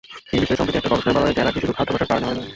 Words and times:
এ 0.33 0.35
বিষয়ে 0.41 0.57
সম্প্রতি 0.59 0.77
একটি 0.79 0.91
গবেষণায় 0.91 1.15
বলা 1.15 1.25
হয়েছে, 1.27 1.39
অ্যালার্জি 1.39 1.61
শুধু 1.63 1.75
খাদ্যাভ্যাসের 1.77 2.09
কারণে 2.09 2.25
হয় 2.27 2.35
না। 2.39 2.43